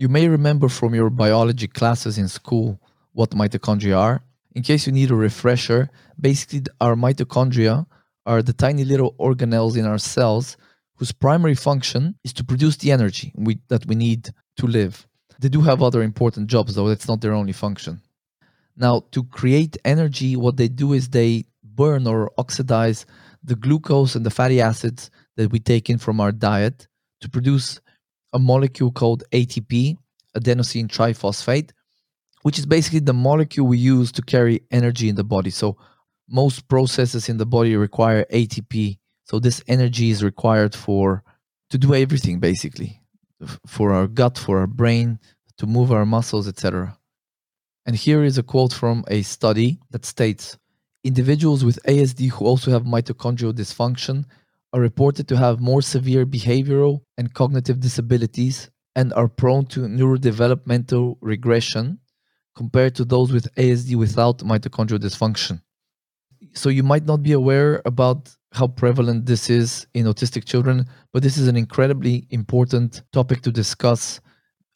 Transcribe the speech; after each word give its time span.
You 0.00 0.08
may 0.08 0.28
remember 0.28 0.70
from 0.70 0.94
your 0.94 1.10
biology 1.10 1.66
classes 1.66 2.16
in 2.16 2.26
school 2.26 2.80
what 3.12 3.32
mitochondria 3.32 3.98
are. 3.98 4.22
In 4.54 4.62
case 4.62 4.86
you 4.86 4.94
need 4.94 5.10
a 5.10 5.14
refresher, 5.14 5.90
basically 6.18 6.62
our 6.80 6.94
mitochondria 6.94 7.84
are 8.24 8.40
the 8.40 8.54
tiny 8.54 8.86
little 8.86 9.12
organelles 9.20 9.76
in 9.76 9.84
our 9.84 9.98
cells 9.98 10.56
whose 10.96 11.12
primary 11.12 11.54
function 11.54 12.14
is 12.24 12.32
to 12.32 12.42
produce 12.42 12.78
the 12.78 12.90
energy 12.90 13.34
we, 13.36 13.58
that 13.68 13.84
we 13.84 13.94
need 13.94 14.30
to 14.56 14.66
live. 14.66 15.06
They 15.38 15.50
do 15.50 15.60
have 15.60 15.82
other 15.82 16.02
important 16.02 16.46
jobs, 16.46 16.74
though, 16.74 16.88
that's 16.88 17.06
not 17.06 17.20
their 17.20 17.34
only 17.34 17.52
function. 17.52 18.00
Now, 18.78 19.04
to 19.10 19.22
create 19.24 19.76
energy, 19.84 20.34
what 20.34 20.56
they 20.56 20.68
do 20.68 20.94
is 20.94 21.10
they 21.10 21.44
burn 21.62 22.06
or 22.06 22.30
oxidize 22.38 23.04
the 23.44 23.54
glucose 23.54 24.14
and 24.14 24.24
the 24.24 24.30
fatty 24.30 24.62
acids 24.62 25.10
that 25.36 25.52
we 25.52 25.58
take 25.58 25.90
in 25.90 25.98
from 25.98 26.20
our 26.20 26.32
diet 26.32 26.88
to 27.20 27.28
produce 27.28 27.80
a 28.32 28.38
molecule 28.38 28.90
called 28.90 29.24
ATP, 29.32 29.96
adenosine 30.36 30.88
triphosphate, 30.88 31.70
which 32.42 32.58
is 32.58 32.66
basically 32.66 33.00
the 33.00 33.12
molecule 33.12 33.66
we 33.66 33.78
use 33.78 34.12
to 34.12 34.22
carry 34.22 34.62
energy 34.70 35.08
in 35.08 35.16
the 35.16 35.24
body. 35.24 35.50
So, 35.50 35.76
most 36.28 36.68
processes 36.68 37.28
in 37.28 37.38
the 37.38 37.46
body 37.46 37.76
require 37.76 38.24
ATP. 38.32 38.98
So, 39.24 39.38
this 39.38 39.62
energy 39.66 40.10
is 40.10 40.22
required 40.22 40.74
for 40.74 41.22
to 41.70 41.78
do 41.78 41.94
everything 41.94 42.40
basically 42.40 43.00
for 43.66 43.92
our 43.92 44.06
gut, 44.06 44.38
for 44.38 44.58
our 44.58 44.66
brain, 44.66 45.18
to 45.58 45.66
move 45.66 45.92
our 45.92 46.06
muscles, 46.06 46.48
etc. 46.48 46.96
And 47.86 47.96
here 47.96 48.22
is 48.22 48.38
a 48.38 48.42
quote 48.42 48.72
from 48.72 49.04
a 49.08 49.22
study 49.22 49.80
that 49.90 50.04
states 50.04 50.58
individuals 51.04 51.64
with 51.64 51.78
ASD 51.84 52.30
who 52.30 52.44
also 52.44 52.70
have 52.70 52.84
mitochondrial 52.84 53.52
dysfunction 53.52 54.24
are 54.72 54.80
reported 54.80 55.28
to 55.28 55.36
have 55.36 55.60
more 55.60 55.82
severe 55.82 56.24
behavioral 56.24 57.00
and 57.18 57.34
cognitive 57.34 57.80
disabilities 57.80 58.70
and 58.94 59.12
are 59.14 59.28
prone 59.28 59.66
to 59.66 59.80
neurodevelopmental 59.80 61.16
regression 61.20 61.98
compared 62.56 62.94
to 62.94 63.04
those 63.04 63.32
with 63.32 63.52
ASD 63.54 63.96
without 63.96 64.38
mitochondrial 64.38 64.98
dysfunction. 64.98 65.62
So 66.54 66.68
you 66.68 66.82
might 66.82 67.04
not 67.04 67.22
be 67.22 67.32
aware 67.32 67.82
about 67.84 68.34
how 68.52 68.66
prevalent 68.66 69.26
this 69.26 69.48
is 69.48 69.86
in 69.94 70.06
autistic 70.06 70.44
children, 70.44 70.86
but 71.12 71.22
this 71.22 71.36
is 71.38 71.46
an 71.46 71.56
incredibly 71.56 72.26
important 72.30 73.02
topic 73.12 73.42
to 73.42 73.52
discuss 73.52 74.20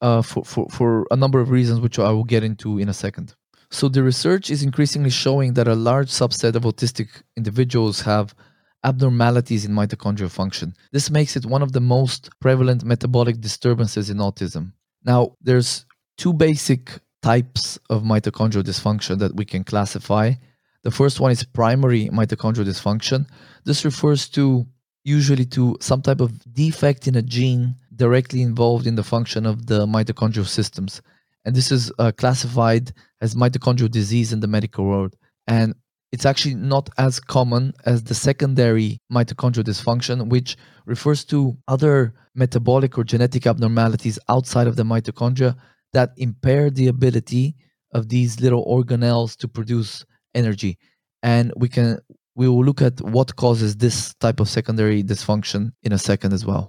uh, 0.00 0.22
for, 0.22 0.44
for, 0.44 0.68
for 0.70 1.06
a 1.10 1.16
number 1.16 1.40
of 1.40 1.50
reasons, 1.50 1.80
which 1.80 1.98
I 1.98 2.10
will 2.12 2.24
get 2.24 2.44
into 2.44 2.78
in 2.78 2.88
a 2.88 2.94
second. 2.94 3.34
So, 3.70 3.88
the 3.88 4.04
research 4.04 4.50
is 4.50 4.62
increasingly 4.62 5.10
showing 5.10 5.54
that 5.54 5.66
a 5.66 5.74
large 5.74 6.08
subset 6.08 6.54
of 6.54 6.62
autistic 6.62 7.08
individuals 7.36 8.02
have 8.02 8.34
abnormalities 8.84 9.64
in 9.64 9.72
mitochondrial 9.72 10.30
function. 10.30 10.74
This 10.92 11.10
makes 11.10 11.36
it 11.36 11.46
one 11.46 11.62
of 11.62 11.72
the 11.72 11.80
most 11.80 12.30
prevalent 12.40 12.84
metabolic 12.84 13.40
disturbances 13.40 14.10
in 14.10 14.18
autism. 14.18 14.72
Now, 15.04 15.36
there's 15.40 15.86
two 16.16 16.32
basic 16.32 17.00
types 17.22 17.78
of 17.90 18.02
mitochondrial 18.02 18.62
dysfunction 18.62 19.18
that 19.18 19.34
we 19.34 19.44
can 19.44 19.64
classify 19.64 20.34
the 20.84 20.90
first 20.90 21.18
one 21.18 21.32
is 21.32 21.42
primary 21.42 22.10
mitochondrial 22.10 22.66
dysfunction. 22.66 23.26
This 23.64 23.84
refers 23.84 24.28
to 24.30 24.66
usually 25.02 25.46
to 25.46 25.76
some 25.80 26.02
type 26.02 26.20
of 26.20 26.38
defect 26.52 27.08
in 27.08 27.16
a 27.16 27.22
gene 27.22 27.74
directly 27.96 28.42
involved 28.42 28.86
in 28.86 28.94
the 28.94 29.02
function 29.02 29.46
of 29.46 29.66
the 29.66 29.86
mitochondrial 29.86 30.46
systems. 30.46 31.00
And 31.46 31.56
this 31.56 31.72
is 31.72 31.90
uh, 31.98 32.12
classified 32.12 32.92
as 33.22 33.34
mitochondrial 33.34 33.90
disease 33.90 34.32
in 34.32 34.40
the 34.40 34.46
medical 34.46 34.84
world. 34.84 35.16
And 35.46 35.74
it's 36.14 36.28
actually 36.30 36.54
not 36.54 36.88
as 36.96 37.18
common 37.18 37.74
as 37.86 38.04
the 38.04 38.14
secondary 38.14 38.90
mitochondrial 39.12 39.64
dysfunction, 39.70 40.28
which 40.28 40.56
refers 40.86 41.24
to 41.32 41.38
other 41.66 42.14
metabolic 42.36 42.96
or 42.96 43.02
genetic 43.02 43.48
abnormalities 43.48 44.16
outside 44.28 44.68
of 44.68 44.76
the 44.76 44.84
mitochondria 44.84 45.56
that 45.92 46.10
impair 46.16 46.70
the 46.70 46.86
ability 46.86 47.56
of 47.96 48.02
these 48.14 48.32
little 48.44 48.64
organelles 48.76 49.36
to 49.38 49.48
produce 49.48 49.90
energy. 50.36 50.78
And 51.32 51.52
we 51.56 51.68
can 51.68 51.98
we 52.36 52.46
will 52.48 52.64
look 52.68 52.80
at 52.88 52.96
what 53.00 53.34
causes 53.34 53.70
this 53.76 54.14
type 54.24 54.38
of 54.38 54.48
secondary 54.48 55.02
dysfunction 55.02 55.62
in 55.86 55.92
a 55.92 56.04
second 56.10 56.32
as 56.32 56.44
well 56.50 56.62